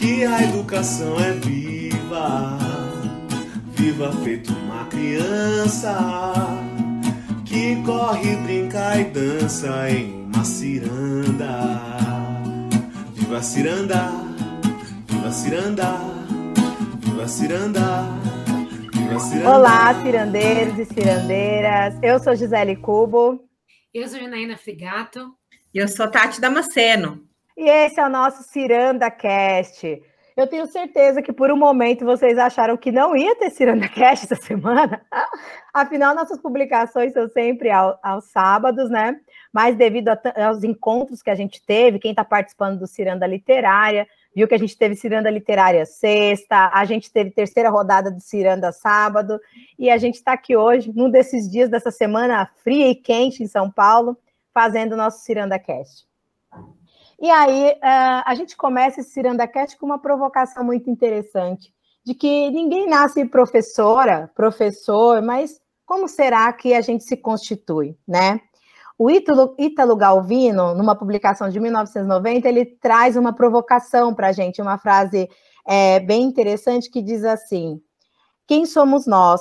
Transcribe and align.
que 0.00 0.24
a 0.24 0.42
educação 0.42 1.14
é 1.20 1.32
viva, 1.32 2.58
viva 3.76 4.10
feito 4.24 4.50
uma 4.50 4.86
criança 4.86 5.94
que 7.44 7.76
corre, 7.84 8.34
brinca 8.36 8.96
e 8.96 9.04
dança 9.04 9.90
em 9.90 10.24
uma 10.24 10.42
ciranda. 10.42 11.78
Viva 13.12 13.42
ciranda, 13.42 14.10
viva 15.06 15.30
ciranda, 15.30 15.98
viva 17.00 17.28
ciranda. 17.28 17.80
Viva 18.94 19.20
ciranda. 19.20 19.50
Olá, 19.50 20.02
cirandeiros 20.02 20.78
e 20.78 20.86
cirandeiras. 20.86 21.98
Eu 22.02 22.18
sou 22.18 22.34
Gisele 22.34 22.74
Cubo. 22.76 23.44
Eu 23.92 24.08
sou 24.08 24.18
Janaína 24.18 24.56
Frigato. 24.56 25.30
E 25.74 25.78
eu 25.78 25.86
sou 25.88 26.10
Tati 26.10 26.40
Damasceno. 26.40 27.28
E 27.60 27.68
esse 27.68 28.00
é 28.00 28.06
o 28.06 28.08
nosso 28.08 28.42
Ciranda 28.42 29.10
Cast. 29.10 30.02
Eu 30.34 30.46
tenho 30.46 30.66
certeza 30.66 31.20
que 31.20 31.30
por 31.30 31.52
um 31.52 31.58
momento 31.58 32.06
vocês 32.06 32.38
acharam 32.38 32.74
que 32.74 32.90
não 32.90 33.14
ia 33.14 33.36
ter 33.36 33.50
Ciranda 33.50 33.86
Cast 33.86 34.24
essa 34.24 34.42
semana. 34.42 35.02
Afinal, 35.74 36.14
nossas 36.14 36.40
publicações 36.40 37.12
são 37.12 37.28
sempre 37.28 37.70
ao, 37.70 37.98
aos 38.02 38.30
sábados, 38.30 38.88
né? 38.88 39.14
Mas 39.52 39.76
devido 39.76 40.08
a, 40.08 40.18
aos 40.46 40.64
encontros 40.64 41.20
que 41.20 41.28
a 41.28 41.34
gente 41.34 41.62
teve, 41.62 41.98
quem 41.98 42.12
está 42.12 42.24
participando 42.24 42.78
do 42.78 42.86
Ciranda 42.86 43.26
Literária, 43.26 44.06
viu 44.34 44.48
que 44.48 44.54
a 44.54 44.58
gente 44.58 44.78
teve 44.78 44.96
Ciranda 44.96 45.28
Literária 45.28 45.84
sexta, 45.84 46.70
a 46.72 46.86
gente 46.86 47.12
teve 47.12 47.30
terceira 47.30 47.68
rodada 47.68 48.10
do 48.10 48.22
Ciranda 48.22 48.72
sábado, 48.72 49.38
e 49.78 49.90
a 49.90 49.98
gente 49.98 50.14
está 50.14 50.32
aqui 50.32 50.56
hoje, 50.56 50.90
num 50.96 51.10
desses 51.10 51.46
dias 51.46 51.68
dessa 51.68 51.90
semana 51.90 52.50
fria 52.64 52.88
e 52.88 52.94
quente 52.94 53.42
em 53.42 53.46
São 53.46 53.70
Paulo, 53.70 54.16
fazendo 54.54 54.94
o 54.94 54.96
nosso 54.96 55.22
Ciranda 55.26 55.58
Cast. 55.58 56.08
E 57.20 57.30
aí 57.30 57.72
uh, 57.72 58.22
a 58.24 58.34
gente 58.34 58.56
começa 58.56 59.00
esse 59.00 59.10
CirandaCast 59.10 59.76
com 59.76 59.84
uma 59.84 59.98
provocação 59.98 60.64
muito 60.64 60.88
interessante, 60.88 61.72
de 62.02 62.14
que 62.14 62.50
ninguém 62.50 62.88
nasce 62.88 63.26
professora, 63.26 64.30
professor, 64.34 65.20
mas 65.20 65.60
como 65.84 66.08
será 66.08 66.50
que 66.52 66.72
a 66.72 66.80
gente 66.80 67.04
se 67.04 67.16
constitui, 67.16 67.94
né? 68.08 68.40
O 68.98 69.10
Ítalo, 69.10 69.54
Ítalo 69.58 69.96
Galvino, 69.96 70.74
numa 70.74 70.94
publicação 70.94 71.48
de 71.48 71.58
1990, 71.58 72.48
ele 72.48 72.64
traz 72.64 73.16
uma 73.16 73.34
provocação 73.34 74.14
para 74.14 74.28
a 74.28 74.32
gente, 74.32 74.62
uma 74.62 74.78
frase 74.78 75.28
é, 75.66 76.00
bem 76.00 76.22
interessante 76.22 76.90
que 76.90 77.02
diz 77.02 77.24
assim: 77.24 77.80
Quem 78.46 78.64
somos 78.64 79.06
nós? 79.06 79.40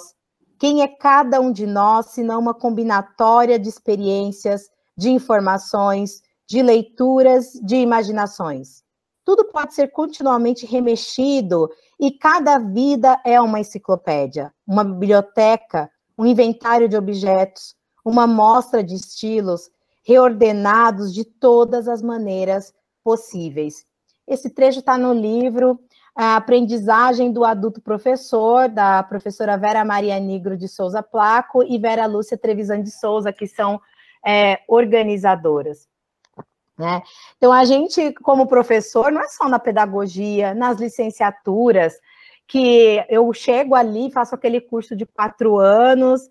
Quem 0.59 0.81
é 0.81 0.87
cada 0.87 1.39
um 1.39 1.51
de 1.51 1.65
nós, 1.65 2.07
se 2.07 2.23
não 2.23 2.39
uma 2.39 2.53
combinatória 2.53 3.57
de 3.57 3.69
experiências, 3.69 4.63
de 4.97 5.09
informações, 5.09 6.21
de 6.49 6.63
leituras, 6.63 7.53
de 7.61 7.75
imaginações. 7.75 8.83
Tudo 9.23 9.45
pode 9.45 9.75
ser 9.75 9.91
continuamente 9.91 10.65
remexido 10.65 11.69
e 11.99 12.11
cada 12.11 12.57
vida 12.57 13.21
é 13.23 13.39
uma 13.39 13.59
enciclopédia, 13.59 14.51
uma 14.65 14.83
biblioteca, 14.83 15.91
um 16.17 16.25
inventário 16.25 16.89
de 16.89 16.97
objetos, 16.97 17.75
uma 18.03 18.25
mostra 18.25 18.83
de 18.83 18.95
estilos 18.95 19.69
reordenados 20.03 21.13
de 21.13 21.23
todas 21.23 21.87
as 21.87 22.01
maneiras 22.01 22.73
possíveis. 23.03 23.85
Esse 24.27 24.49
trecho 24.49 24.79
está 24.79 24.97
no 24.97 25.13
livro 25.13 25.79
A 26.15 26.35
Aprendizagem 26.35 27.31
do 27.31 27.45
Adulto 27.45 27.79
Professor, 27.79 28.67
da 28.67 29.03
professora 29.03 29.55
Vera 29.55 29.85
Maria 29.85 30.19
Nigro 30.19 30.57
de 30.57 30.67
Souza 30.67 31.03
Placo 31.03 31.63
e 31.63 31.77
Vera 31.77 32.07
Lúcia 32.07 32.37
Trevisan 32.37 32.81
de 32.81 32.89
Souza, 32.89 33.31
que 33.31 33.45
são 33.45 33.79
é, 34.25 34.61
organizadoras. 34.67 35.87
Né? 36.79 37.03
Então, 37.35 37.51
a 37.51 37.65
gente, 37.65 38.13
como 38.23 38.47
professor, 38.47 39.11
não 39.11 39.21
é 39.21 39.27
só 39.27 39.49
na 39.49 39.59
pedagogia, 39.59 40.53
nas 40.55 40.79
licenciaturas, 40.79 41.99
que 42.47 43.03
eu 43.09 43.31
chego 43.33 43.75
ali, 43.75 44.09
faço 44.09 44.33
aquele 44.33 44.61
curso 44.61 44.95
de 44.95 45.05
quatro 45.05 45.59
anos 45.59 46.21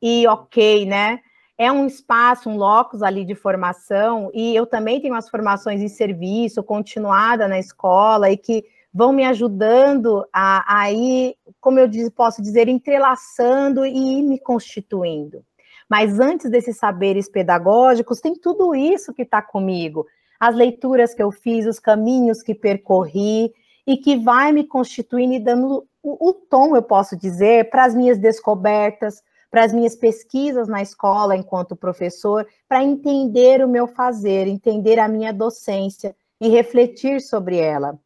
e 0.00 0.24
ok, 0.28 0.86
né? 0.86 1.18
É 1.58 1.72
um 1.72 1.86
espaço, 1.86 2.48
um 2.48 2.56
locus 2.56 3.02
ali 3.02 3.24
de 3.24 3.34
formação, 3.34 4.30
e 4.32 4.54
eu 4.54 4.64
também 4.64 5.00
tenho 5.00 5.14
as 5.14 5.28
formações 5.28 5.82
em 5.82 5.88
serviço, 5.88 6.62
continuada 6.62 7.48
na 7.48 7.58
escola, 7.58 8.30
e 8.30 8.36
que 8.36 8.64
vão 8.94 9.12
me 9.12 9.24
ajudando 9.24 10.24
a, 10.32 10.82
a 10.82 10.92
ir, 10.92 11.34
como 11.60 11.80
eu 11.80 11.90
posso 12.14 12.40
dizer, 12.40 12.68
entrelaçando 12.68 13.84
e 13.84 14.20
ir 14.20 14.22
me 14.22 14.38
constituindo. 14.38 15.44
Mas 15.88 16.18
antes 16.18 16.50
desses 16.50 16.76
saberes 16.76 17.28
pedagógicos, 17.28 18.20
tem 18.20 18.34
tudo 18.34 18.74
isso 18.74 19.12
que 19.12 19.22
está 19.22 19.40
comigo. 19.40 20.06
As 20.38 20.54
leituras 20.54 21.14
que 21.14 21.22
eu 21.22 21.30
fiz, 21.30 21.66
os 21.66 21.78
caminhos 21.78 22.42
que 22.42 22.54
percorri, 22.54 23.52
e 23.86 23.96
que 23.96 24.16
vai 24.16 24.52
me 24.52 24.64
constituindo 24.64 25.34
e 25.34 25.38
dando 25.38 25.86
o, 26.02 26.30
o 26.30 26.32
tom, 26.32 26.74
eu 26.74 26.82
posso 26.82 27.16
dizer, 27.16 27.70
para 27.70 27.84
as 27.84 27.94
minhas 27.94 28.18
descobertas, 28.18 29.22
para 29.48 29.64
as 29.64 29.72
minhas 29.72 29.94
pesquisas 29.94 30.66
na 30.66 30.82
escola 30.82 31.36
enquanto 31.36 31.76
professor, 31.76 32.46
para 32.68 32.82
entender 32.82 33.64
o 33.64 33.68
meu 33.68 33.86
fazer, 33.86 34.48
entender 34.48 34.98
a 34.98 35.08
minha 35.08 35.32
docência 35.32 36.16
e 36.40 36.48
refletir 36.48 37.20
sobre 37.20 37.58
ela. 37.58 37.98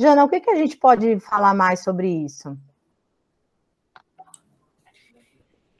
Jana, 0.00 0.24
o 0.24 0.28
que, 0.28 0.40
que 0.40 0.50
a 0.50 0.54
gente 0.54 0.76
pode 0.76 1.18
falar 1.18 1.52
mais 1.52 1.82
sobre 1.82 2.08
isso? 2.08 2.56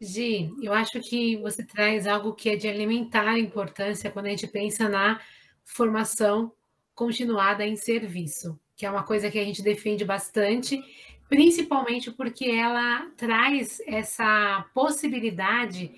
Gi, 0.00 0.54
eu 0.62 0.72
acho 0.72 1.00
que 1.00 1.36
você 1.38 1.64
traz 1.64 2.06
algo 2.06 2.32
que 2.32 2.50
é 2.50 2.56
de 2.56 2.68
alimentar 2.68 3.38
importância 3.38 4.10
quando 4.10 4.26
a 4.26 4.30
gente 4.30 4.46
pensa 4.46 4.88
na 4.88 5.20
formação 5.64 6.52
continuada 6.94 7.66
em 7.66 7.76
serviço, 7.76 8.58
que 8.76 8.86
é 8.86 8.90
uma 8.90 9.02
coisa 9.02 9.30
que 9.30 9.38
a 9.38 9.44
gente 9.44 9.62
defende 9.62 10.04
bastante, 10.04 10.80
principalmente 11.28 12.10
porque 12.12 12.46
ela 12.46 13.10
traz 13.16 13.80
essa 13.86 14.64
possibilidade 14.72 15.92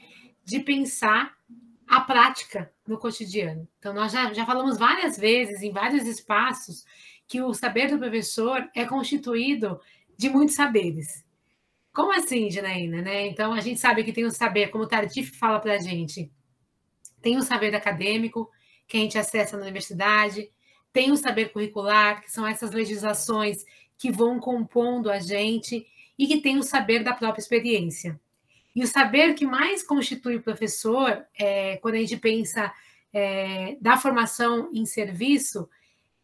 de 0.45 0.61
pensar 0.61 1.35
a 1.87 2.01
prática 2.01 2.73
no 2.87 2.99
cotidiano. 2.99 3.69
Então, 3.79 3.93
nós 3.93 4.13
já, 4.13 4.33
já 4.33 4.47
falamos 4.47 4.79
várias 4.79 5.19
vezes, 5.19 5.63
em 5.63 5.73
vários 5.73 6.07
espaços, 6.07 6.85
que 7.27 7.41
o 7.43 7.53
saber 7.53 7.91
do 7.91 7.99
professor 7.99 8.69
é 8.75 8.85
constituído 8.85 9.81
de 10.17 10.29
muitos 10.31 10.55
saberes. 10.55 11.25
Como 11.93 12.13
assim, 12.13 12.51
Janaína? 12.51 13.03
Né? 13.03 13.27
Então, 13.27 13.53
a 13.53 13.61
gente 13.61 13.81
sabe 13.81 14.05
que 14.05 14.13
tem 14.13 14.25
o 14.25 14.31
saber, 14.31 14.69
como 14.69 14.85
o 14.85 14.89
Tardif 14.89 15.37
fala 15.37 15.59
para 15.59 15.75
a 15.75 15.79
gente, 15.79 16.31
tem 17.21 17.37
o 17.37 17.43
saber 17.43 17.75
acadêmico, 17.75 18.51
que 18.87 18.97
a 18.97 19.01
gente 19.01 19.19
acessa 19.19 19.57
na 19.57 19.63
universidade, 19.63 20.51
tem 20.93 21.11
o 21.11 21.17
saber 21.17 21.53
curricular, 21.53 22.23
que 22.23 22.31
são 22.31 22.47
essas 22.47 22.73
legislações 22.73 23.65
que 23.99 24.11
vão 24.11 24.41
compondo 24.41 25.11
a 25.11 25.19
gente, 25.19 25.87
e 26.19 26.27
que 26.27 26.41
tem 26.41 26.59
o 26.59 26.63
saber 26.63 27.03
da 27.03 27.15
própria 27.15 27.41
experiência. 27.41 28.21
E 28.75 28.83
o 28.83 28.87
saber 28.87 29.35
que 29.35 29.47
mais 29.47 29.83
constitui 29.83 30.37
o 30.37 30.43
professor, 30.43 31.25
é, 31.39 31.77
quando 31.79 31.95
a 31.95 31.99
gente 31.99 32.17
pensa 32.17 32.73
é, 33.13 33.77
da 33.81 33.97
formação 33.97 34.71
em 34.73 34.87
serviço, 34.87 35.69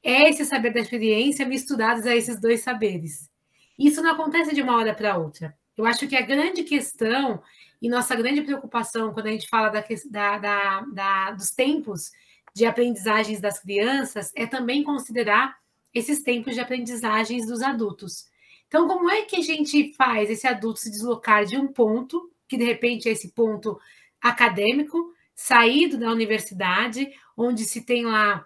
é 0.02 0.28
esse 0.28 0.44
saber 0.44 0.72
da 0.72 0.80
experiência 0.80 1.46
misturados 1.46 2.06
a 2.06 2.14
esses 2.14 2.40
dois 2.40 2.60
saberes. 2.60 3.30
Isso 3.78 4.02
não 4.02 4.12
acontece 4.12 4.54
de 4.54 4.62
uma 4.62 4.76
hora 4.76 4.94
para 4.94 5.16
outra. 5.16 5.56
Eu 5.76 5.84
acho 5.84 6.08
que 6.08 6.16
a 6.16 6.22
grande 6.22 6.62
questão 6.62 7.42
e 7.80 7.88
nossa 7.88 8.16
grande 8.16 8.42
preocupação 8.42 9.12
quando 9.12 9.26
a 9.26 9.30
gente 9.30 9.48
fala 9.48 9.68
da, 9.68 9.84
da, 10.38 10.80
da, 10.80 11.30
dos 11.32 11.50
tempos 11.50 12.10
de 12.54 12.64
aprendizagens 12.64 13.40
das 13.40 13.58
crianças 13.58 14.32
é 14.34 14.46
também 14.46 14.82
considerar 14.82 15.56
esses 15.92 16.22
tempos 16.22 16.54
de 16.54 16.60
aprendizagens 16.60 17.46
dos 17.46 17.60
adultos. 17.62 18.26
Então, 18.66 18.88
como 18.88 19.10
é 19.10 19.22
que 19.22 19.36
a 19.36 19.42
gente 19.42 19.92
faz 19.94 20.30
esse 20.30 20.46
adulto 20.46 20.80
se 20.80 20.90
deslocar 20.90 21.44
de 21.44 21.56
um 21.56 21.68
ponto, 21.68 22.30
que 22.48 22.56
de 22.56 22.64
repente 22.64 23.08
é 23.08 23.12
esse 23.12 23.32
ponto 23.32 23.78
acadêmico, 24.20 25.12
saído 25.34 25.98
da 25.98 26.10
universidade, 26.10 27.10
onde 27.36 27.64
se 27.64 27.84
tem 27.84 28.06
lá 28.06 28.44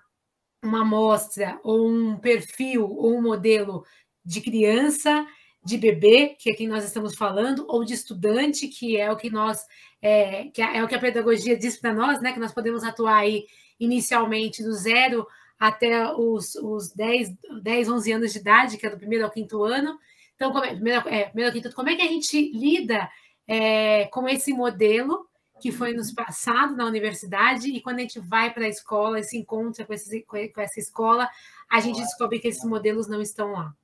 uma 0.62 0.82
amostra 0.82 1.58
ou 1.62 1.88
um 1.88 2.18
perfil 2.18 2.84
ou 2.84 3.16
um 3.16 3.22
modelo 3.22 3.84
de 4.30 4.40
criança, 4.40 5.26
de 5.62 5.76
bebê, 5.76 6.36
que 6.38 6.50
é 6.50 6.54
quem 6.54 6.68
nós 6.68 6.84
estamos 6.84 7.16
falando, 7.16 7.66
ou 7.68 7.84
de 7.84 7.94
estudante, 7.94 8.68
que 8.68 8.96
é 8.96 9.10
o 9.10 9.16
que 9.16 9.28
nós 9.28 9.66
é, 10.00 10.44
que 10.54 10.62
é 10.62 10.82
o 10.82 10.88
que 10.88 10.94
a 10.94 11.00
pedagogia 11.00 11.58
diz 11.58 11.76
para 11.76 11.92
nós, 11.92 12.20
né? 12.20 12.32
Que 12.32 12.38
nós 12.38 12.54
podemos 12.54 12.84
atuar 12.84 13.16
aí 13.16 13.44
inicialmente 13.78 14.62
do 14.62 14.72
zero 14.72 15.26
até 15.58 16.14
os, 16.14 16.54
os 16.54 16.92
10, 16.92 17.34
10, 17.60 17.88
11 17.88 18.12
anos 18.12 18.32
de 18.32 18.38
idade, 18.38 18.76
que 18.78 18.86
é 18.86 18.90
do 18.90 18.96
primeiro 18.96 19.24
ao 19.24 19.30
quinto 19.32 19.64
ano. 19.64 19.98
Então, 20.36 20.52
como 20.52 20.64
é, 20.64 20.74
primeiro, 20.74 21.08
é, 21.08 21.24
primeiro 21.24 21.50
ao 21.50 21.52
quinto, 21.52 21.74
como 21.74 21.90
é 21.90 21.96
que 21.96 22.02
a 22.02 22.06
gente 22.06 22.52
lida 22.52 23.10
é, 23.48 24.06
com 24.06 24.28
esse 24.28 24.52
modelo 24.52 25.26
que 25.60 25.72
foi 25.72 25.92
nos 25.92 26.12
passado 26.12 26.74
na 26.76 26.86
universidade 26.86 27.68
e 27.68 27.82
quando 27.82 27.98
a 27.98 28.02
gente 28.02 28.20
vai 28.20 28.54
para 28.54 28.64
a 28.64 28.68
escola 28.68 29.18
e 29.18 29.24
se 29.24 29.36
encontra 29.36 29.84
com, 29.84 29.92
esse, 29.92 30.22
com 30.22 30.60
essa 30.60 30.80
escola, 30.80 31.28
a 31.68 31.80
gente 31.80 32.00
descobre 32.00 32.38
que 32.38 32.48
esses 32.48 32.64
modelos 32.64 33.08
não 33.08 33.20
estão 33.20 33.52
lá. 33.52 33.74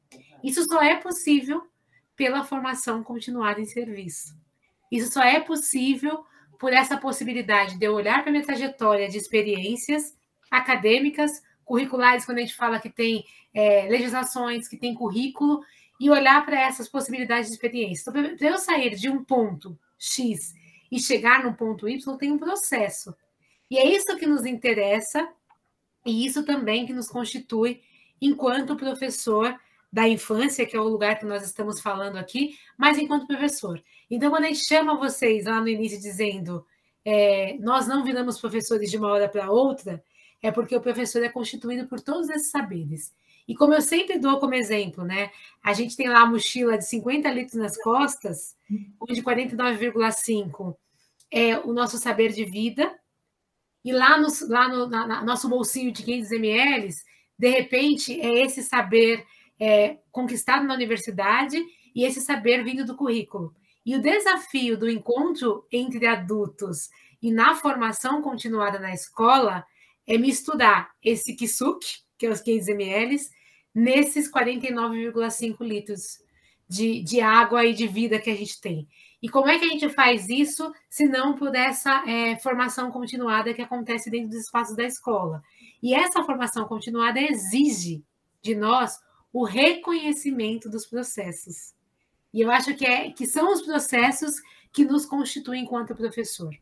Isso 0.42 0.64
só 0.64 0.82
é 0.82 0.96
possível 0.96 1.66
pela 2.14 2.44
formação 2.44 3.02
continuada 3.02 3.60
em 3.60 3.66
serviço. 3.66 4.34
Isso 4.90 5.12
só 5.12 5.22
é 5.22 5.40
possível 5.40 6.24
por 6.58 6.72
essa 6.72 6.96
possibilidade 6.96 7.78
de 7.78 7.84
eu 7.84 7.94
olhar 7.94 8.22
para 8.22 8.32
minha 8.32 8.44
trajetória 8.44 9.08
de 9.08 9.18
experiências 9.18 10.16
acadêmicas, 10.50 11.42
curriculares, 11.64 12.24
quando 12.24 12.38
a 12.38 12.40
gente 12.40 12.54
fala 12.54 12.80
que 12.80 12.88
tem 12.88 13.24
é, 13.52 13.86
legislações, 13.88 14.68
que 14.68 14.76
tem 14.76 14.94
currículo, 14.94 15.62
e 15.98 16.10
olhar 16.10 16.44
para 16.44 16.60
essas 16.60 16.88
possibilidades 16.88 17.48
de 17.48 17.54
experiência. 17.54 18.10
Então, 18.10 18.36
para 18.36 18.48
eu 18.48 18.58
sair 18.58 18.94
de 18.94 19.08
um 19.08 19.24
ponto 19.24 19.78
X 19.98 20.54
e 20.90 21.00
chegar 21.00 21.42
no 21.42 21.54
ponto 21.54 21.88
Y, 21.88 22.16
tem 22.16 22.30
um 22.30 22.38
processo. 22.38 23.14
E 23.70 23.78
é 23.78 23.84
isso 23.84 24.16
que 24.16 24.26
nos 24.26 24.46
interessa, 24.46 25.28
e 26.04 26.24
isso 26.24 26.44
também 26.44 26.86
que 26.86 26.92
nos 26.92 27.08
constitui 27.08 27.82
enquanto 28.20 28.76
professor 28.76 29.58
da 29.92 30.08
infância, 30.08 30.66
que 30.66 30.76
é 30.76 30.80
o 30.80 30.88
lugar 30.88 31.18
que 31.18 31.24
nós 31.24 31.44
estamos 31.44 31.80
falando 31.80 32.16
aqui, 32.16 32.56
mas 32.76 32.98
enquanto 32.98 33.26
professor. 33.26 33.82
Então, 34.10 34.30
quando 34.30 34.44
a 34.44 34.48
gente 34.48 34.66
chama 34.66 34.96
vocês 34.96 35.46
lá 35.46 35.60
no 35.60 35.68
início 35.68 36.00
dizendo 36.00 36.64
é, 37.04 37.56
nós 37.60 37.86
não 37.86 38.04
viramos 38.04 38.40
professores 38.40 38.90
de 38.90 38.96
uma 38.96 39.08
hora 39.08 39.28
para 39.28 39.50
outra, 39.50 40.02
é 40.42 40.50
porque 40.50 40.76
o 40.76 40.80
professor 40.80 41.22
é 41.22 41.28
constituído 41.28 41.86
por 41.86 42.00
todos 42.00 42.28
esses 42.28 42.50
saberes. 42.50 43.14
E 43.46 43.54
como 43.54 43.72
eu 43.72 43.80
sempre 43.80 44.18
dou 44.18 44.40
como 44.40 44.54
exemplo, 44.54 45.04
né? 45.04 45.30
A 45.62 45.72
gente 45.72 45.96
tem 45.96 46.08
lá 46.08 46.22
a 46.22 46.26
mochila 46.26 46.76
de 46.76 46.84
50 46.84 47.30
litros 47.30 47.54
nas 47.54 47.80
costas, 47.80 48.56
onde 49.00 49.22
49,5 49.22 50.76
é 51.30 51.56
o 51.58 51.72
nosso 51.72 51.96
saber 51.96 52.32
de 52.32 52.44
vida, 52.44 52.92
e 53.84 53.92
lá 53.92 54.18
no, 54.18 54.26
lá 54.48 54.68
no 54.68 54.88
na, 54.88 55.06
na, 55.06 55.24
nosso 55.24 55.48
bolsinho 55.48 55.92
de 55.92 56.02
500 56.02 56.32
ml, 56.32 56.88
de 57.38 57.48
repente, 57.48 58.20
é 58.20 58.42
esse 58.42 58.64
saber 58.64 59.24
é, 59.58 59.98
conquistado 60.10 60.66
na 60.66 60.74
universidade 60.74 61.62
e 61.94 62.04
esse 62.04 62.20
saber 62.20 62.62
vindo 62.62 62.84
do 62.84 62.96
currículo. 62.96 63.54
E 63.84 63.94
o 63.94 64.02
desafio 64.02 64.76
do 64.76 64.90
encontro 64.90 65.66
entre 65.70 66.06
adultos 66.06 66.88
e 67.22 67.30
na 67.30 67.54
formação 67.54 68.20
continuada 68.20 68.78
na 68.78 68.92
escola 68.92 69.64
é 70.06 70.18
misturar 70.18 70.90
esse 71.02 71.34
kisuke, 71.34 71.86
que 72.18 72.26
é 72.26 72.30
os 72.30 72.40
500 72.40 72.68
ml, 72.68 73.16
nesses 73.74 74.30
49,5 74.30 75.64
litros 75.64 76.18
de, 76.68 77.02
de 77.02 77.20
água 77.20 77.64
e 77.64 77.72
de 77.72 77.86
vida 77.86 78.18
que 78.18 78.30
a 78.30 78.34
gente 78.34 78.60
tem. 78.60 78.88
E 79.22 79.28
como 79.28 79.48
é 79.48 79.58
que 79.58 79.64
a 79.64 79.68
gente 79.68 79.88
faz 79.88 80.28
isso 80.28 80.72
se 80.90 81.06
não 81.06 81.34
por 81.34 81.54
essa 81.54 82.04
é, 82.08 82.38
formação 82.38 82.90
continuada 82.90 83.54
que 83.54 83.62
acontece 83.62 84.10
dentro 84.10 84.30
dos 84.30 84.44
espaços 84.44 84.76
da 84.76 84.84
escola? 84.84 85.42
E 85.82 85.94
essa 85.94 86.22
formação 86.22 86.66
continuada 86.66 87.20
exige 87.20 88.04
de 88.42 88.54
nós 88.54 88.98
o 89.36 89.44
reconhecimento 89.44 90.66
dos 90.66 90.86
processos. 90.86 91.74
E 92.32 92.40
eu 92.40 92.50
acho 92.50 92.74
que, 92.74 92.86
é, 92.86 93.10
que 93.10 93.26
são 93.26 93.52
os 93.52 93.60
processos 93.60 94.40
que 94.72 94.82
nos 94.82 95.04
constituem 95.04 95.62
enquanto 95.62 95.94
professor. 95.94 96.54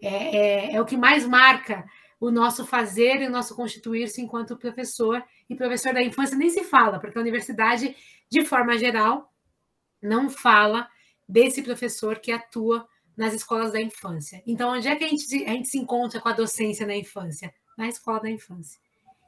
É, 0.00 0.36
é, 0.36 0.74
é 0.76 0.80
o 0.80 0.86
que 0.86 0.96
mais 0.96 1.28
marca 1.28 1.84
o 2.18 2.30
nosso 2.30 2.64
fazer 2.64 3.20
e 3.20 3.26
o 3.26 3.30
nosso 3.30 3.54
constituir-se 3.54 4.22
enquanto 4.22 4.56
professor. 4.56 5.22
E 5.50 5.54
professor 5.54 5.92
da 5.92 6.02
infância 6.02 6.34
nem 6.34 6.48
se 6.48 6.64
fala, 6.64 6.98
porque 6.98 7.18
a 7.18 7.20
universidade, 7.20 7.94
de 8.30 8.42
forma 8.42 8.78
geral, 8.78 9.30
não 10.00 10.30
fala 10.30 10.88
desse 11.28 11.60
professor 11.60 12.20
que 12.20 12.32
atua 12.32 12.88
nas 13.14 13.34
escolas 13.34 13.70
da 13.70 13.82
infância. 13.82 14.42
Então, 14.46 14.70
onde 14.70 14.88
é 14.88 14.96
que 14.96 15.04
a 15.04 15.08
gente, 15.08 15.44
a 15.44 15.50
gente 15.50 15.68
se 15.68 15.78
encontra 15.78 16.22
com 16.22 16.28
a 16.30 16.32
docência 16.32 16.86
na 16.86 16.96
infância? 16.96 17.52
Na 17.76 17.86
escola 17.86 18.20
da 18.20 18.30
infância. 18.30 18.80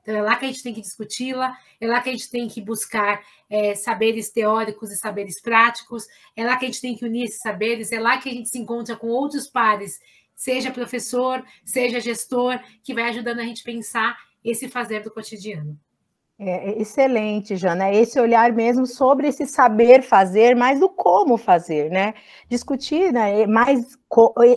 Então, 0.04 0.14
é 0.14 0.22
lá 0.22 0.36
que 0.36 0.44
a 0.44 0.48
gente 0.48 0.62
tem 0.62 0.72
que 0.72 0.82
discuti-la, 0.82 1.56
é 1.80 1.88
lá 1.88 2.00
que 2.00 2.10
a 2.10 2.12
gente 2.12 2.30
tem 2.30 2.46
que 2.46 2.60
buscar 2.60 3.20
é, 3.50 3.74
saberes 3.74 4.30
teóricos 4.30 4.92
e 4.92 4.96
saberes 4.96 5.40
práticos, 5.40 6.04
é 6.36 6.44
lá 6.44 6.56
que 6.56 6.66
a 6.66 6.68
gente 6.68 6.80
tem 6.80 6.94
que 6.94 7.04
unir 7.04 7.24
esses 7.24 7.40
saberes, 7.40 7.90
é 7.90 7.98
lá 7.98 8.18
que 8.18 8.28
a 8.28 8.32
gente 8.32 8.50
se 8.50 8.58
encontra 8.58 8.94
com 8.94 9.08
outros 9.08 9.48
pares 9.48 9.98
seja 10.34 10.70
professor, 10.70 11.42
seja 11.64 12.00
gestor, 12.00 12.58
que 12.82 12.94
vai 12.94 13.04
ajudando 13.04 13.40
a 13.40 13.44
gente 13.44 13.62
a 13.62 13.64
pensar 13.64 14.16
esse 14.44 14.68
fazer 14.68 15.02
do 15.02 15.10
cotidiano. 15.10 15.78
É, 16.36 16.70
é 16.70 16.82
excelente, 16.82 17.56
Jana. 17.56 17.88
É 17.88 17.96
esse 17.96 18.18
olhar 18.18 18.52
mesmo 18.52 18.86
sobre 18.86 19.28
esse 19.28 19.46
saber 19.46 20.02
fazer, 20.02 20.56
mais 20.56 20.80
do 20.80 20.88
como 20.88 21.36
fazer, 21.36 21.90
né? 21.90 22.12
Discutir 22.48 23.12
né, 23.12 23.46
mais 23.46 23.96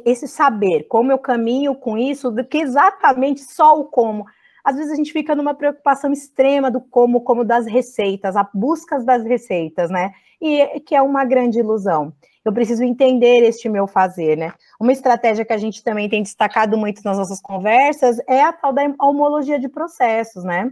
esse 0.04 0.28
saber, 0.28 0.88
como 0.88 1.12
eu 1.12 1.20
caminho 1.20 1.76
com 1.76 1.98
isso, 1.98 2.32
do 2.32 2.44
que 2.44 2.58
exatamente 2.58 3.42
só 3.42 3.80
o 3.80 3.86
como. 3.86 4.26
Às 4.68 4.76
vezes 4.76 4.92
a 4.92 4.96
gente 4.96 5.14
fica 5.14 5.34
numa 5.34 5.54
preocupação 5.54 6.12
extrema 6.12 6.70
do 6.70 6.82
como, 6.82 7.22
como 7.22 7.46
das 7.46 7.66
receitas, 7.66 8.36
a 8.36 8.46
busca 8.54 9.00
das 9.00 9.24
receitas, 9.24 9.90
né? 9.90 10.12
E 10.42 10.82
que 10.82 10.94
é 10.94 11.02
uma 11.02 11.24
grande 11.24 11.60
ilusão 11.60 12.14
eu 12.48 12.54
preciso 12.54 12.82
entender 12.82 13.44
este 13.44 13.68
meu 13.68 13.86
fazer, 13.88 14.38
né? 14.38 14.54
Uma 14.80 14.94
estratégia 14.94 15.44
que 15.44 15.52
a 15.52 15.58
gente 15.58 15.84
também 15.84 16.08
tem 16.08 16.24
destacado 16.24 16.78
muito 16.78 17.02
nas 17.04 17.18
nossas 17.18 17.42
conversas 17.42 18.20
é 18.26 18.42
a 18.42 18.54
tal 18.54 18.72
da 18.72 18.84
homologia 19.02 19.60
de 19.60 19.68
processos, 19.68 20.46
né? 20.46 20.72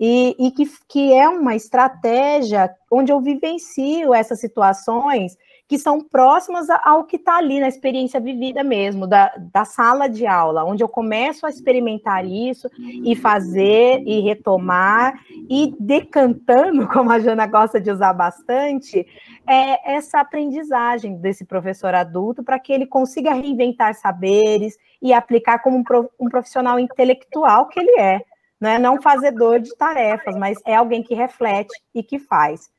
E, 0.00 0.34
e 0.38 0.50
que, 0.50 0.68
que 0.88 1.12
é 1.12 1.28
uma 1.28 1.54
estratégia 1.54 2.74
onde 2.90 3.12
eu 3.12 3.20
vivencio 3.20 4.12
essas 4.12 4.40
situações 4.40 5.36
que 5.68 5.78
são 5.78 6.00
próximas 6.00 6.66
ao 6.82 7.04
que 7.04 7.16
está 7.16 7.36
ali 7.36 7.60
na 7.60 7.68
experiência 7.68 8.18
vivida 8.18 8.64
mesmo, 8.64 9.06
da, 9.06 9.30
da 9.52 9.66
sala 9.66 10.08
de 10.08 10.26
aula, 10.26 10.64
onde 10.64 10.82
eu 10.82 10.88
começo 10.88 11.44
a 11.44 11.50
experimentar 11.50 12.24
isso 12.24 12.70
e 13.04 13.14
fazer 13.14 14.02
e 14.06 14.20
retomar 14.20 15.20
e 15.48 15.76
decantando, 15.78 16.88
como 16.88 17.12
a 17.12 17.18
Jana 17.18 17.46
gosta 17.46 17.78
de 17.78 17.90
usar 17.90 18.14
bastante, 18.14 19.06
é 19.46 19.94
essa 19.94 20.20
aprendizagem 20.20 21.18
desse 21.18 21.44
professor 21.44 21.94
adulto 21.94 22.42
para 22.42 22.58
que 22.58 22.72
ele 22.72 22.86
consiga 22.86 23.34
reinventar 23.34 23.94
saberes 23.94 24.78
e 25.02 25.12
aplicar 25.12 25.58
como 25.58 25.84
um 26.18 26.28
profissional 26.30 26.78
intelectual 26.78 27.68
que 27.68 27.78
ele 27.78 28.00
é. 28.00 28.22
Não 28.58 28.70
é 28.70 28.78
não 28.78 29.00
fazedor 29.00 29.60
de 29.60 29.76
tarefas, 29.76 30.34
mas 30.34 30.58
é 30.66 30.74
alguém 30.74 31.02
que 31.02 31.14
reflete 31.14 31.72
e 31.94 32.02
que 32.02 32.18
faz. 32.18 32.70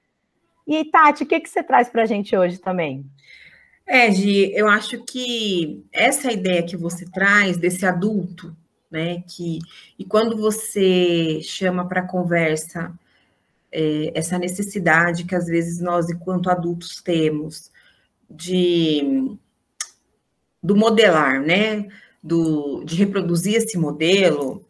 E, 0.69 0.85
Tati, 0.85 1.23
o 1.23 1.25
que, 1.25 1.39
que 1.39 1.49
você 1.49 1.63
traz 1.63 1.89
para 1.89 2.03
a 2.03 2.05
gente 2.05 2.37
hoje 2.37 2.59
também? 2.59 3.03
É, 3.87 4.11
Gi, 4.11 4.53
eu 4.53 4.67
acho 4.69 5.03
que 5.03 5.83
essa 5.91 6.31
ideia 6.31 6.61
que 6.61 6.77
você 6.77 7.09
traz 7.09 7.57
desse 7.57 7.87
adulto, 7.87 8.55
né, 8.91 9.23
que 9.27 9.57
e 9.97 10.05
quando 10.05 10.37
você 10.37 11.41
chama 11.41 11.87
para 11.87 12.03
conversa 12.05 12.93
é, 13.71 14.11
essa 14.13 14.37
necessidade 14.37 15.25
que 15.25 15.33
às 15.33 15.47
vezes 15.47 15.79
nós, 15.79 16.07
enquanto 16.07 16.51
adultos, 16.51 17.01
temos 17.01 17.71
de 18.29 19.35
do 20.61 20.75
modelar, 20.75 21.41
né, 21.41 21.87
do, 22.21 22.83
de 22.83 22.95
reproduzir 22.95 23.55
esse 23.55 23.75
modelo, 23.75 24.63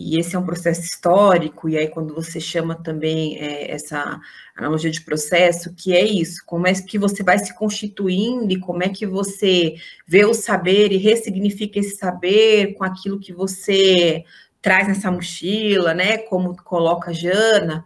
e 0.00 0.16
esse 0.16 0.36
é 0.36 0.38
um 0.38 0.46
processo 0.46 0.82
histórico, 0.82 1.68
e 1.68 1.76
aí 1.76 1.88
quando 1.88 2.14
você 2.14 2.38
chama 2.38 2.76
também 2.76 3.36
é, 3.36 3.68
essa 3.72 4.20
analogia 4.56 4.92
de 4.92 5.00
processo, 5.00 5.74
que 5.74 5.92
é 5.92 6.04
isso, 6.04 6.44
como 6.46 6.68
é 6.68 6.72
que 6.72 6.96
você 6.96 7.24
vai 7.24 7.36
se 7.36 7.52
constituindo 7.52 8.52
e 8.52 8.60
como 8.60 8.84
é 8.84 8.88
que 8.88 9.04
você 9.04 9.74
vê 10.06 10.24
o 10.24 10.32
saber 10.32 10.92
e 10.92 10.98
ressignifica 10.98 11.80
esse 11.80 11.96
saber 11.96 12.74
com 12.74 12.84
aquilo 12.84 13.18
que 13.18 13.32
você 13.32 14.22
traz 14.62 14.86
nessa 14.86 15.10
mochila, 15.10 15.92
né, 15.94 16.18
como 16.18 16.56
coloca 16.62 17.10
a 17.10 17.12
Jana, 17.12 17.84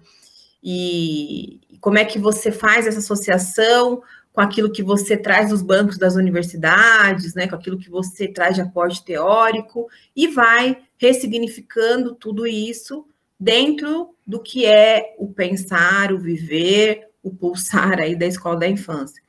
e 0.63 1.61
como 1.81 1.97
é 1.97 2.05
que 2.05 2.19
você 2.19 2.53
faz 2.53 2.87
essa 2.87 2.99
associação 2.99 4.03
com 4.33 4.41
aquilo 4.41 4.73
que 4.73 4.83
você 4.83 5.17
traz 5.17 5.51
dos 5.51 5.63
bancos 5.63 5.99
das 5.99 6.15
universidades, 6.15 7.35
né, 7.35 7.47
com 7.47 7.55
aquilo 7.55 7.79
que 7.79 7.91
você 7.91 8.27
traz 8.27 8.55
de 8.55 8.63
aporte 8.63 9.05
teórico, 9.05 9.89
e 10.17 10.27
vai 10.27 10.79
ressignificando 10.97 12.15
tudo 12.15 12.47
isso 12.47 13.07
dentro 13.39 14.15
do 14.27 14.41
que 14.41 14.65
é 14.65 15.15
o 15.19 15.29
pensar, 15.29 16.13
o 16.13 16.19
viver, 16.19 17.09
o 17.23 17.31
pulsar 17.31 18.01
aí 18.01 18.17
da 18.17 18.27
escola 18.27 18.61
da 18.61 18.69
infância. 18.69 19.23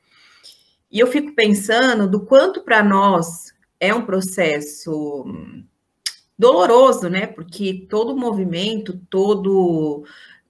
E 0.90 1.00
eu 1.00 1.08
fico 1.08 1.34
pensando 1.34 2.08
do 2.08 2.20
quanto 2.20 2.62
para 2.62 2.82
nós 2.82 3.52
é 3.80 3.92
um 3.92 4.06
processo 4.06 5.24
doloroso, 6.38 7.08
né? 7.08 7.26
Porque 7.26 7.86
todo 7.90 8.16
movimento, 8.16 9.00
todo 9.10 10.04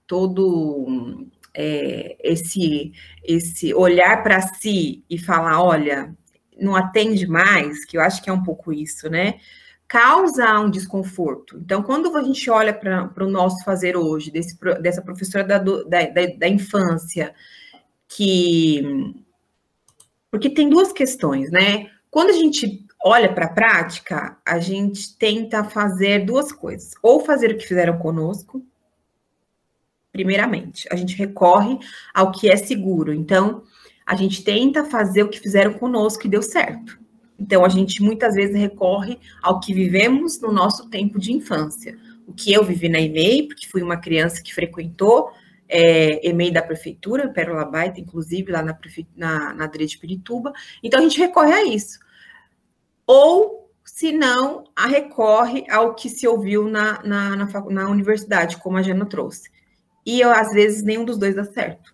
todo 0.07 1.25
é, 1.55 2.17
esse, 2.21 2.91
esse 3.23 3.73
olhar 3.73 4.21
para 4.21 4.41
si 4.41 5.03
e 5.09 5.17
falar, 5.17 5.63
olha, 5.63 6.13
não 6.59 6.75
atende 6.75 7.25
mais, 7.25 7.85
que 7.85 7.97
eu 7.97 8.01
acho 8.01 8.21
que 8.21 8.29
é 8.29 8.33
um 8.33 8.43
pouco 8.43 8.73
isso, 8.73 9.09
né? 9.09 9.39
Causa 9.87 10.59
um 10.59 10.69
desconforto. 10.69 11.57
Então, 11.57 11.81
quando 11.83 12.15
a 12.15 12.23
gente 12.23 12.49
olha 12.49 12.73
para 12.73 13.23
o 13.23 13.29
nosso 13.29 13.63
fazer 13.63 13.95
hoje, 13.95 14.31
desse, 14.31 14.57
dessa 14.81 15.01
professora 15.01 15.43
da, 15.43 15.59
da, 15.59 15.83
da, 15.83 16.25
da 16.37 16.47
infância, 16.47 17.33
que. 18.07 19.13
Porque 20.31 20.49
tem 20.49 20.69
duas 20.69 20.91
questões, 20.91 21.51
né? 21.51 21.89
Quando 22.09 22.31
a 22.31 22.33
gente 22.33 22.85
olha 23.03 23.31
para 23.31 23.45
a 23.45 23.53
prática, 23.53 24.37
a 24.43 24.59
gente 24.59 25.15
tenta 25.17 25.63
fazer 25.63 26.25
duas 26.25 26.51
coisas: 26.51 26.93
ou 27.01 27.19
fazer 27.19 27.51
o 27.51 27.57
que 27.57 27.67
fizeram 27.67 27.97
conosco, 27.97 28.65
primeiramente. 30.15 30.87
A 30.89 30.95
gente 30.95 31.13
recorre 31.17 31.77
ao 32.13 32.31
que 32.31 32.49
é 32.49 32.55
seguro. 32.55 33.13
Então, 33.13 33.63
a 34.05 34.15
gente 34.15 34.45
tenta 34.45 34.85
fazer 34.85 35.23
o 35.23 35.27
que 35.27 35.41
fizeram 35.41 35.73
conosco 35.73 36.25
e 36.25 36.29
deu 36.29 36.41
certo. 36.41 36.97
Então, 37.37 37.65
a 37.65 37.69
gente 37.69 38.01
muitas 38.01 38.33
vezes 38.33 38.55
recorre 38.55 39.19
ao 39.43 39.59
que 39.59 39.73
vivemos 39.73 40.39
no 40.39 40.53
nosso 40.53 40.89
tempo 40.89 41.19
de 41.19 41.33
infância. 41.33 41.97
o 42.27 42.33
que 42.33 42.51
eu 42.51 42.63
vivi 42.63 42.89
na 42.89 42.99
EMEI, 42.99 43.43
porque 43.47 43.67
fui 43.67 43.83
uma 43.83 43.97
criança 43.97 44.41
que 44.41 44.51
frequentou 44.51 45.29
é, 45.69 46.27
EMEI 46.27 46.49
da 46.49 46.63
prefeitura, 46.63 47.29
Pérola 47.29 47.65
Baita, 47.65 47.99
inclusive, 47.99 48.51
lá 48.51 48.63
na, 48.63 48.73
prefe... 48.73 49.05
na, 49.15 49.53
na 49.53 49.67
de 49.67 49.97
Pirituba. 49.97 50.51
Então, 50.81 50.99
a 50.99 51.03
gente 51.03 51.19
recorre 51.19 51.53
a 51.53 51.65
isso. 51.65 51.99
Ou, 53.05 53.69
se 53.83 54.11
não, 54.11 54.63
recorre 54.75 55.65
ao 55.69 55.93
que 55.93 56.09
se 56.09 56.25
ouviu 56.25 56.67
na, 56.67 57.03
na, 57.03 57.35
na, 57.35 57.45
na 57.69 57.89
universidade, 57.89 58.57
como 58.57 58.77
a 58.77 58.81
Jana 58.81 59.05
trouxe. 59.05 59.53
E, 60.05 60.21
eu, 60.21 60.31
às 60.31 60.51
vezes, 60.51 60.83
nenhum 60.83 61.03
dos 61.03 61.17
dois 61.17 61.35
dá 61.35 61.43
certo. 61.43 61.93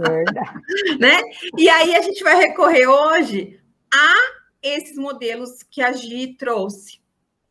Verdade. 0.00 0.60
né? 0.98 1.20
E 1.56 1.68
aí, 1.68 1.94
a 1.94 2.02
gente 2.02 2.22
vai 2.22 2.36
recorrer 2.36 2.86
hoje 2.86 3.60
a 3.92 4.14
esses 4.62 4.96
modelos 4.96 5.62
que 5.62 5.82
a 5.82 5.92
Gi 5.92 6.36
trouxe, 6.38 6.98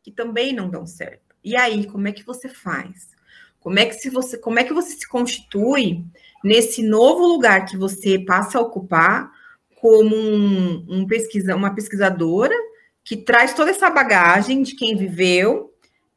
que 0.02 0.12
também 0.12 0.52
não 0.52 0.70
dão 0.70 0.86
certo. 0.86 1.36
E 1.44 1.56
aí, 1.56 1.86
como 1.88 2.08
é 2.08 2.12
que 2.12 2.26
você 2.26 2.50
faz? 2.50 3.14
Como 3.60 3.80
é 3.80 3.86
que 3.86 3.94
se 3.94 4.10
você, 4.10 4.38
como 4.38 4.60
é 4.60 4.64
que 4.64 4.74
você 4.74 4.92
se 4.92 5.08
constitui 5.08 6.04
nesse 6.44 6.84
novo 6.84 7.26
lugar 7.26 7.66
que 7.66 7.78
você 7.78 8.20
passa 8.20 8.58
a 8.58 8.62
ocupar 8.62 9.32
como 9.80 10.16
um, 10.16 10.86
um 10.90 11.08
pesquisa, 11.08 11.56
uma 11.56 11.74
pesquisadora 11.74 12.56
que 13.04 13.18
traz 13.18 13.54
toda 13.54 13.72
essa 13.72 13.90
bagagem 13.90 14.64
de 14.64 14.76
quem 14.76 14.96
viveu, 14.96 15.73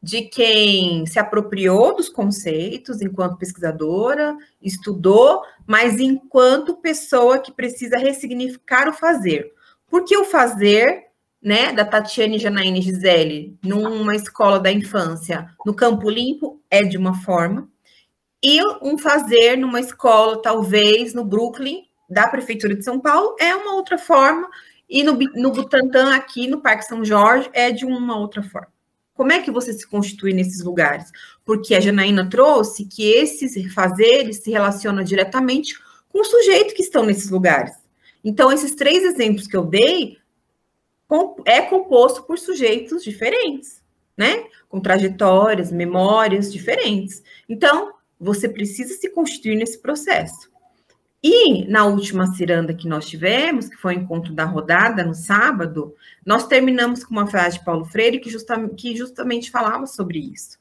de 0.06 0.22
quem 0.22 1.04
se 1.04 1.18
apropriou 1.18 1.96
dos 1.96 2.08
conceitos 2.08 3.02
enquanto 3.02 3.38
pesquisadora, 3.38 4.36
estudou, 4.62 5.42
mas 5.66 5.98
enquanto 5.98 6.76
pessoa 6.76 7.40
que 7.40 7.50
precisa 7.50 7.98
ressignificar 7.98 8.88
o 8.88 8.92
fazer. 8.92 9.52
Porque 9.88 10.16
o 10.16 10.24
fazer 10.24 11.06
né, 11.42 11.72
da 11.72 11.84
Tatiane 11.84 12.38
Janaíne 12.38 12.80
Gisele, 12.82 13.58
numa 13.64 14.14
escola 14.14 14.60
da 14.60 14.70
infância, 14.70 15.50
no 15.66 15.74
Campo 15.74 16.08
Limpo, 16.08 16.62
é 16.70 16.84
de 16.84 16.96
uma 16.96 17.20
forma, 17.22 17.68
e 18.40 18.60
um 18.80 18.96
fazer 18.96 19.56
numa 19.56 19.80
escola, 19.80 20.40
talvez, 20.40 21.14
no 21.14 21.24
Brooklyn, 21.24 21.82
da 22.08 22.28
Prefeitura 22.28 22.76
de 22.76 22.84
São 22.84 23.00
Paulo, 23.00 23.34
é 23.40 23.56
uma 23.56 23.74
outra 23.74 23.98
forma, 23.98 24.48
e 24.88 25.02
no, 25.02 25.18
no 25.34 25.50
Butantã, 25.50 26.14
aqui 26.14 26.46
no 26.46 26.60
Parque 26.60 26.84
São 26.84 27.04
Jorge, 27.04 27.50
é 27.52 27.72
de 27.72 27.84
uma 27.84 28.16
outra 28.16 28.40
forma. 28.44 28.75
Como 29.16 29.32
é 29.32 29.40
que 29.40 29.50
você 29.50 29.72
se 29.72 29.86
constitui 29.86 30.34
nesses 30.34 30.62
lugares? 30.62 31.10
Porque 31.44 31.74
a 31.74 31.80
Janaína 31.80 32.28
trouxe 32.28 32.84
que 32.84 33.10
esses 33.10 33.72
fazeres 33.72 34.38
se 34.38 34.50
relacionam 34.50 35.02
diretamente 35.02 35.78
com 36.10 36.20
os 36.20 36.28
sujeitos 36.28 36.74
que 36.74 36.82
estão 36.82 37.04
nesses 37.04 37.30
lugares. 37.30 37.72
Então, 38.22 38.52
esses 38.52 38.74
três 38.74 39.04
exemplos 39.04 39.46
que 39.46 39.56
eu 39.56 39.64
dei 39.64 40.18
é 41.44 41.62
composto 41.62 42.24
por 42.24 42.38
sujeitos 42.38 43.02
diferentes, 43.02 43.82
né? 44.16 44.44
Com 44.68 44.80
trajetórias, 44.80 45.72
memórias 45.72 46.52
diferentes. 46.52 47.22
Então, 47.48 47.94
você 48.18 48.48
precisa 48.48 48.94
se 48.94 49.08
constituir 49.10 49.56
nesse 49.56 49.78
processo. 49.78 50.50
E 51.28 51.66
na 51.66 51.84
última 51.84 52.28
ciranda 52.28 52.72
que 52.72 52.86
nós 52.86 53.08
tivemos, 53.08 53.68
que 53.68 53.76
foi 53.76 53.96
o 53.96 53.98
encontro 53.98 54.32
da 54.32 54.44
rodada 54.44 55.02
no 55.02 55.12
sábado, 55.12 55.92
nós 56.24 56.46
terminamos 56.46 57.02
com 57.02 57.10
uma 57.10 57.26
frase 57.26 57.58
de 57.58 57.64
Paulo 57.64 57.84
Freire 57.84 58.20
que, 58.20 58.30
justa, 58.30 58.56
que 58.68 58.96
justamente 58.96 59.50
falava 59.50 59.88
sobre 59.88 60.20
isso. 60.20 60.56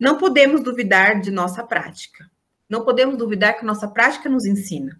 Não 0.00 0.16
podemos 0.16 0.62
duvidar 0.62 1.20
de 1.20 1.30
nossa 1.30 1.62
prática. 1.62 2.30
Não 2.70 2.86
podemos 2.86 3.18
duvidar 3.18 3.58
que 3.58 3.66
nossa 3.66 3.86
prática 3.86 4.30
nos 4.30 4.46
ensina. 4.46 4.98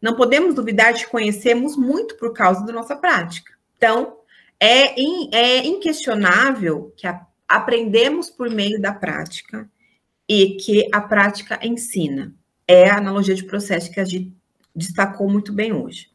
Não 0.00 0.14
podemos 0.14 0.54
duvidar 0.54 0.92
de 0.92 1.06
que 1.06 1.10
conhecemos 1.10 1.76
muito 1.76 2.14
por 2.14 2.32
causa 2.32 2.64
da 2.64 2.72
nossa 2.72 2.94
prática. 2.94 3.52
Então, 3.76 4.18
é, 4.60 4.94
in, 4.96 5.28
é 5.32 5.66
inquestionável 5.66 6.94
que 6.96 7.08
a, 7.08 7.20
aprendemos 7.48 8.30
por 8.30 8.48
meio 8.48 8.80
da 8.80 8.92
prática 8.94 9.68
e 10.28 10.50
que 10.50 10.88
a 10.92 11.00
prática 11.00 11.58
ensina. 11.66 12.32
É 12.68 12.88
a 12.88 12.98
analogia 12.98 13.34
de 13.34 13.44
processo 13.44 13.90
que 13.90 14.00
a 14.00 14.04
gente 14.04 14.34
destacou 14.74 15.28
muito 15.28 15.52
bem 15.52 15.72
hoje. 15.72 16.10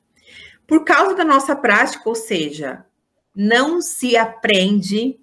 Por 0.68 0.84
causa 0.84 1.16
da 1.16 1.26
nossa 1.26 1.56
prática, 1.56 2.08
ou 2.08 2.16
seja, 2.16 2.86
não 3.36 3.82
se 3.82 4.16
aprende 4.16 5.20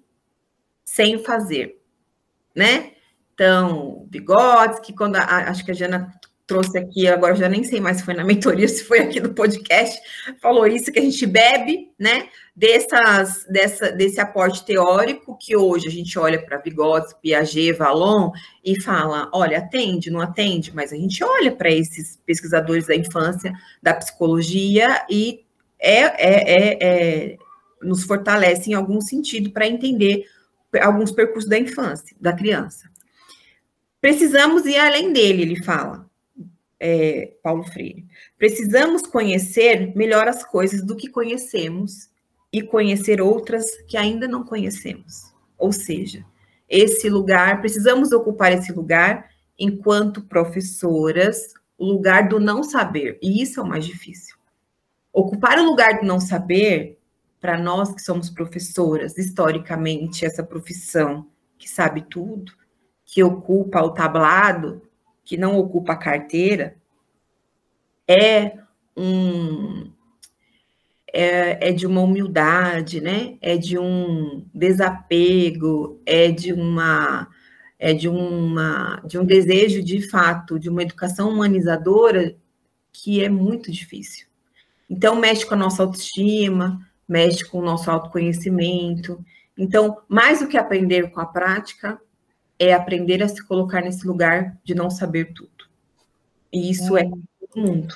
sem 0.83 1.23
fazer, 1.23 1.81
né? 2.55 2.93
Então, 3.33 4.05
bigodes, 4.09 4.79
que 4.79 4.93
quando 4.93 5.15
a, 5.15 5.49
acho 5.49 5.63
que 5.63 5.71
a 5.71 5.73
Jana 5.73 6.11
trouxe 6.49 6.79
aqui, 6.79 7.07
agora 7.07 7.35
já 7.35 7.47
nem 7.47 7.63
sei 7.63 7.79
mais 7.79 7.97
se 7.97 8.03
foi 8.03 8.15
na 8.15 8.25
mentoria, 8.25 8.67
se 8.67 8.83
foi 8.83 8.99
aqui 8.99 9.19
no 9.19 9.35
podcast, 9.35 10.01
falou 10.41 10.65
isso, 10.65 10.91
que 10.91 10.97
a 10.97 11.01
gente 11.01 11.25
bebe, 11.27 11.91
né, 11.97 12.27
dessas, 12.55 13.45
dessa, 13.47 13.91
desse 13.91 14.19
aporte 14.19 14.65
teórico, 14.65 15.37
que 15.39 15.55
hoje 15.55 15.87
a 15.87 15.91
gente 15.91 16.17
olha 16.17 16.43
para 16.43 16.57
Vygotsky, 16.57 17.21
Piaget, 17.21 17.73
Vallon, 17.73 18.31
e 18.65 18.81
fala, 18.81 19.29
olha, 19.31 19.59
atende, 19.59 20.09
não 20.09 20.19
atende, 20.19 20.75
mas 20.75 20.91
a 20.91 20.95
gente 20.95 21.23
olha 21.23 21.55
para 21.55 21.69
esses 21.69 22.19
pesquisadores 22.25 22.87
da 22.87 22.95
infância, 22.95 23.53
da 23.81 23.93
psicologia, 23.93 25.05
e 25.07 25.45
é, 25.79 25.99
é, 25.99 26.53
é, 26.53 26.77
é 26.81 27.37
nos 27.81 28.03
fortalece 28.03 28.71
em 28.71 28.73
algum 28.73 28.99
sentido 28.99 29.51
para 29.51 29.67
entender 29.67 30.25
alguns 30.81 31.11
percursos 31.11 31.49
da 31.49 31.57
infância, 31.57 32.17
da 32.19 32.33
criança. 32.33 32.89
Precisamos 34.01 34.65
ir 34.65 34.77
além 34.77 35.13
dele, 35.13 35.43
ele 35.43 35.63
fala 35.63 36.08
é, 36.79 37.33
Paulo 37.43 37.63
Freire. 37.63 38.05
Precisamos 38.37 39.03
conhecer 39.03 39.95
melhor 39.95 40.27
as 40.27 40.43
coisas 40.43 40.83
do 40.83 40.95
que 40.95 41.09
conhecemos 41.09 42.09
e 42.51 42.61
conhecer 42.61 43.21
outras 43.21 43.65
que 43.87 43.97
ainda 43.97 44.27
não 44.27 44.43
conhecemos. 44.43 45.33
Ou 45.57 45.71
seja, 45.71 46.25
esse 46.67 47.09
lugar, 47.09 47.59
precisamos 47.59 48.11
ocupar 48.11 48.53
esse 48.53 48.71
lugar 48.71 49.29
enquanto 49.57 50.21
professoras, 50.21 51.53
o 51.77 51.85
lugar 51.85 52.27
do 52.29 52.39
não 52.39 52.63
saber. 52.63 53.19
E 53.21 53.41
isso 53.41 53.59
é 53.59 53.63
o 53.63 53.67
mais 53.67 53.85
difícil. 53.85 54.35
Ocupar 55.11 55.59
o 55.59 55.65
lugar 55.65 55.99
do 55.99 56.05
não 56.05 56.19
saber, 56.19 56.97
para 57.41 57.57
nós 57.57 57.93
que 57.93 58.01
somos 58.01 58.29
professoras, 58.29 59.17
historicamente, 59.17 60.25
essa 60.25 60.43
profissão 60.43 61.25
que 61.57 61.69
sabe 61.69 62.01
tudo, 62.09 62.51
que 63.05 63.23
ocupa 63.23 63.81
o 63.81 63.91
tablado, 63.91 64.81
que 65.29 65.37
não 65.37 65.59
ocupa 65.59 65.93
a 65.93 65.95
carteira, 65.95 66.75
é 68.07 68.53
um 68.97 69.91
é, 71.13 71.69
é, 71.69 71.71
de 71.71 71.85
uma 71.85 72.01
humildade, 72.01 72.99
né? 72.99 73.37
É 73.39 73.55
de 73.55 73.77
um 73.77 74.43
desapego, 74.51 76.01
é 76.03 76.31
de 76.31 76.51
uma 76.51 77.27
é 77.77 77.93
de 77.93 78.09
uma 78.09 79.03
de 79.05 79.19
um 79.19 79.23
desejo 79.23 79.83
de 79.83 80.01
fato 80.09 80.57
de 80.57 80.67
uma 80.67 80.81
educação 80.81 81.29
humanizadora 81.29 82.35
que 82.91 83.23
é 83.23 83.29
muito 83.29 83.71
difícil. 83.71 84.25
Então 84.89 85.15
mexe 85.15 85.45
com 85.45 85.53
a 85.53 85.57
nossa 85.57 85.83
autoestima, 85.83 86.83
mexe 87.07 87.45
com 87.45 87.59
o 87.59 87.65
nosso 87.65 87.91
autoconhecimento. 87.91 89.23
Então, 89.55 89.99
mais 90.07 90.39
do 90.39 90.47
que 90.47 90.57
aprender 90.57 91.11
com 91.11 91.21
a 91.21 91.25
prática, 91.27 92.01
é 92.59 92.73
aprender 92.73 93.23
a 93.23 93.27
se 93.27 93.45
colocar 93.47 93.81
nesse 93.81 94.05
lugar 94.05 94.57
de 94.63 94.75
não 94.75 94.89
saber 94.89 95.33
tudo. 95.33 95.49
E 96.51 96.69
isso 96.69 96.97
é, 96.97 97.01
é 97.01 97.05
todo 97.05 97.67
mundo, 97.67 97.95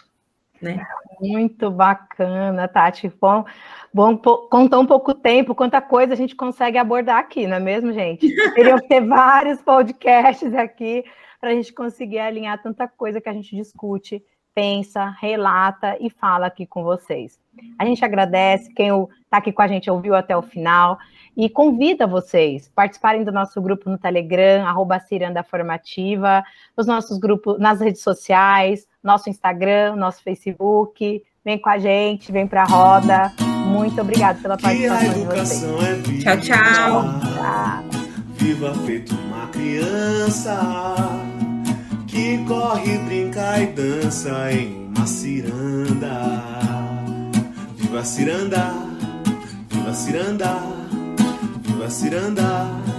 né? 0.61 0.85
Muito 1.19 1.69
bacana, 1.69 2.67
Tati. 2.67 3.11
Bom, 3.19 3.45
bom 3.93 4.17
com 4.17 4.67
tão 4.67 4.85
pouco 4.85 5.13
tempo, 5.13 5.53
quanta 5.53 5.81
coisa 5.81 6.13
a 6.13 6.17
gente 6.17 6.35
consegue 6.35 6.77
abordar 6.77 7.17
aqui, 7.17 7.45
não 7.45 7.57
é 7.57 7.59
mesmo, 7.59 7.91
gente? 7.91 8.27
Teriam 8.55 8.79
que 8.79 8.87
ter 8.87 9.05
vários 9.05 9.61
podcasts 9.61 10.53
aqui 10.53 11.03
para 11.39 11.49
a 11.49 11.53
gente 11.53 11.73
conseguir 11.73 12.19
alinhar 12.19 12.61
tanta 12.61 12.87
coisa 12.87 13.19
que 13.19 13.27
a 13.27 13.33
gente 13.33 13.55
discute, 13.55 14.23
pensa, 14.53 15.15
relata 15.19 15.97
e 15.99 16.09
fala 16.09 16.47
aqui 16.47 16.65
com 16.65 16.83
vocês. 16.83 17.39
A 17.77 17.85
gente 17.85 18.03
agradece 18.03 18.73
quem 18.73 18.89
está 19.23 19.37
aqui 19.37 19.51
com 19.51 19.61
a 19.61 19.67
gente 19.67 19.89
ouviu 19.89 20.15
até 20.15 20.35
o 20.35 20.41
final 20.41 20.97
e 21.35 21.49
convida 21.49 22.05
vocês 22.05 22.67
a 22.67 22.75
participarem 22.75 23.23
do 23.23 23.31
nosso 23.31 23.61
grupo 23.61 23.89
no 23.89 23.97
Telegram, 23.97 24.65
arroba 24.65 24.99
Ciranda 24.99 25.43
Formativa, 25.43 26.43
nos 26.77 26.85
nossos 26.85 27.17
grupos, 27.17 27.59
nas 27.59 27.79
redes 27.79 28.01
sociais, 28.01 28.87
nosso 29.03 29.29
Instagram, 29.29 29.95
nosso 29.95 30.21
Facebook. 30.23 31.23
Vem 31.43 31.57
com 31.57 31.69
a 31.69 31.77
gente, 31.77 32.31
vem 32.31 32.47
para 32.47 32.63
a 32.63 32.65
roda. 32.65 33.33
Muito 33.65 33.99
obrigada 33.99 34.39
pela 34.39 34.57
participação 34.57 35.13
de 35.13 35.25
vocês. 35.25 36.25
É 36.25 36.37
tchau, 36.37 36.37
tchau. 36.37 37.03
Viva 38.35 38.73
feito 38.85 39.15
uma 39.15 39.47
criança 39.47 41.32
que 42.13 42.37
corre, 42.47 42.97
brinca 42.99 43.59
e 43.59 43.65
dança 43.67 44.51
em 44.53 44.87
uma 44.95 45.07
ciranda. 45.07 46.43
Viva 47.75 48.03
ciranda, 48.05 48.71
viva 49.71 49.93
ciranda. 49.93 50.83
Viva 51.83 51.89
Ciranda 51.89 52.92